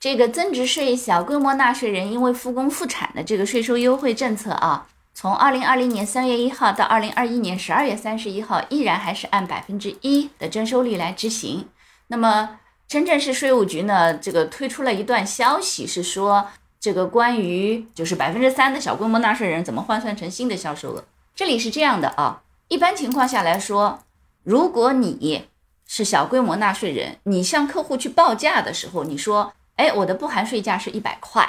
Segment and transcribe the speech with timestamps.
[0.00, 11.68] 这个增值税小规模纳税人因为复工复产的这个税收优惠政策啊，从二零二零年三月一号到二零二一年十二月三十一号，依然还是按百分之一的征收率来执行。
[12.06, 16.46] 那么深圳市税务局呢，这个推出了一段消息，是说
[16.80, 21.04] 这个关于就是百分之三的小规模纳税人怎么换算成新的销售额。
[21.34, 23.98] 这里是这样的啊，一般情况下来说，
[24.44, 25.44] 如果你
[25.86, 29.52] 是小规模纳税人，你向客户去报价的时候，你说。
[29.80, 31.48] 哎，我的不含税价是一百块，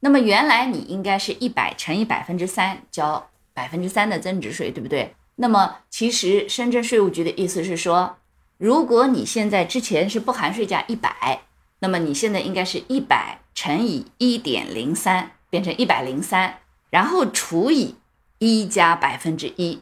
[0.00, 5.14] 那么原来你应该是一百乘以百分之三，交百分之三的增值税，对不对？
[5.36, 8.18] 那么其实深圳税务局的意思是说，
[8.58, 11.40] 如果你现在之前是不含税价一百，
[11.78, 16.58] 那么你现在应该是一百乘以一点零三，变成一百零三，
[16.90, 17.94] 然后除以
[18.38, 19.80] 一加百分之一，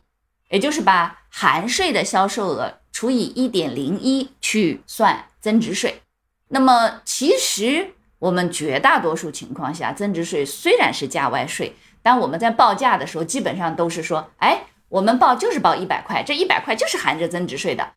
[0.50, 6.02] 也就是把含税的销售额除以一点零一去算增值税。
[6.52, 17.92] 那么，其实我们绝大多数情况下，增值税虽然是价外税，但我们在报价的时候，基本上都是说，哎，我们报就是报一百块，这一百块就是含着增值税的。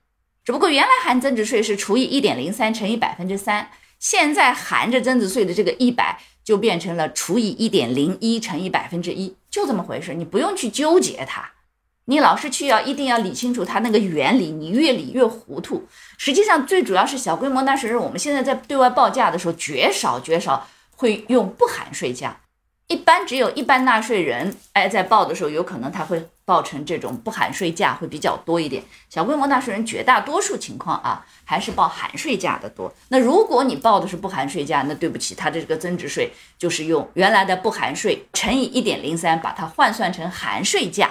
[0.46, 11.50] 只不过原来含增值税是除以一点零三乘以百分之三，现在含着增值税的这个一百就变成了除以一点零一乘以百分之一，就这么回事，你不用去纠结它。
[12.06, 15.88] 你老是去要一定要理清楚它那个原理，你越理越糊涂。
[16.18, 22.42] 实际上，最主要是小规模纳税人，我们现在在对外报价的时候，绝少绝少会用不含税价，
[22.88, 28.84] 一般只有一般纳税人，哎，在报的时候，有可能他会报成这种不含税价会比较多一点。
[29.10, 32.94] 小规模纳税人绝大多数情况啊，还是报含税价的多。
[33.08, 41.10] 那如果你报的是不含税价，那对不起，它的这个增值税就是用原来的不含税乘以一点零三，把它换算成含税价。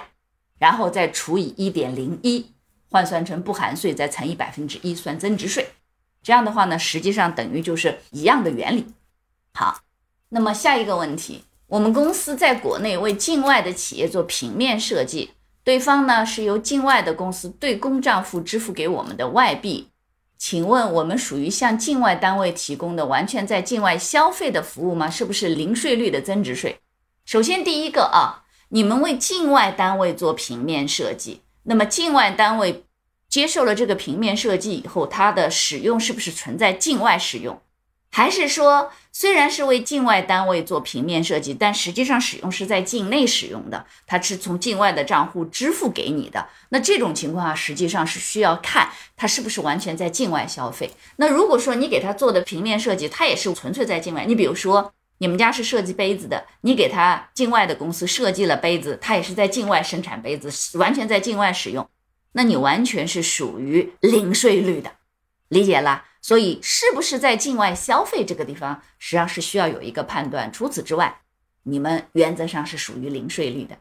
[0.63, 2.47] 然后再除以一点零一，
[2.89, 5.71] 换算成不含税，再乘以百分之一算增值税。
[6.23, 8.87] 这样的话呢，实际上等于就是一样的原理。
[9.55, 9.81] 好，
[10.29, 15.33] 那么下一个问题，我们公司在国内为境外的企业做平面设计，
[15.65, 19.89] 对方呢是由境外的公司对公账户支付给我们的外币，
[20.39, 25.11] 请问我们属于向境外单位提供的完全在境外消费的服务吗？
[25.11, 26.79] 是不是零税率的增值税？
[27.25, 28.42] 首先第一个啊。
[28.75, 32.87] 你们为境外单位做平面设计，那么境外单位
[33.29, 37.61] 接受了这个平面设计以后，它的使用是不是存在境外使用？
[38.11, 46.47] 还是说虽然是为境外单位做平面设计，但实际上使用是在境内使用的，它是从境外的账户支付给你的？
[46.71, 50.91] 那这种情况下，实际上是需要看它是不是完全在境外消费。
[51.17, 54.95] 那如果说你给他做的平面设计，它也是纯粹在境外，你比如说。
[55.23, 61.89] 你们家是设计杯子的，你给他境外的公司设计了杯子，他也是在境外生产杯子，完全在境外使用，
[62.33, 64.91] 那你完全是属于零税率的，
[65.47, 66.03] 理解了？
[66.21, 70.53] 所以是不是在境外消费这个地方，实际上是需要有一个判断。
[70.53, 71.21] 除此之外，
[71.63, 73.77] 你们原则上是属于零税率的。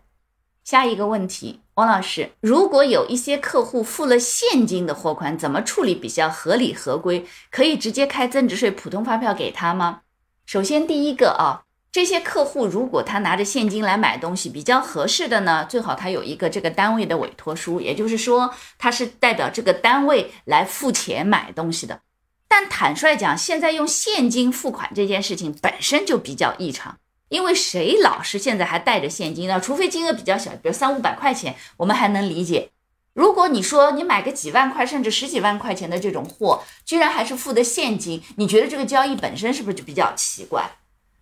[0.64, 7.26] 下一个问题，王老师，如果有一些客户付了现金的货款，怎么处理比较合理合规？
[7.50, 10.02] 可以直接开增值税普通发票给他吗？
[10.46, 22.02] 首先，第一个啊，这些客户如果他拿着现金来买东西，比较合适的呢，最好他有一个这个单位的委托书，也就是说他是代表这个单位来付钱买东西的。
[22.48, 26.98] 但坦率讲，现在用现金付款这件事情本身就比较异常，
[27.30, 29.62] 因为谁老是现在还带着现金呢？
[29.62, 32.72] 除非金额比较小，比如三五百块钱，我们还能理解。
[33.14, 40.72] 如果你说你买个几万块甚至十几万块钱的这种货，居然还是付的现金，你觉得这个交易本身是不是就比较奇怪？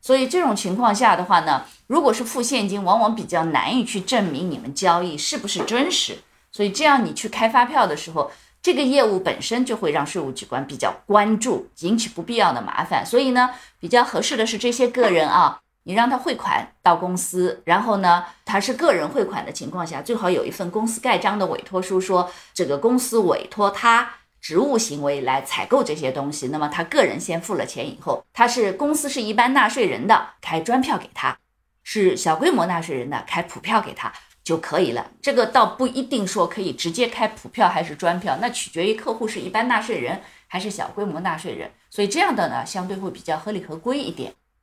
[0.01, 6.19] 所以这种情况下的话呢，如果是付现金，往往比较难以去证明你们交易是不是真实。
[6.51, 8.31] 所以这样你去开发票的时候，
[8.61, 13.05] 这个业务本身就会让税务机关比较关注，引起不必要的麻烦。
[13.05, 13.49] 所以呢，
[13.79, 15.59] 比较合适的是这些个人啊。
[15.83, 24.07] 你让他汇款到公司，然后呢，他是个人汇款的情况下，最好有一份公司盖章的委托书，说这个公司委托他
[24.39, 26.49] 职务行为来采购这些东西。
[26.49, 31.35] 那么他个人先付了钱以后，他是公司是一般纳税人的，开专票给他；
[31.83, 35.09] 是小规模纳税人的，开普票给他就可以了。
[35.21, 41.71] 这个倒不一定说可以直接开普票还是专票，那取决于客户是一般纳税人还是小规模纳税人。
[41.89, 44.33] 所以这样的呢，相对会比较合理合规一点。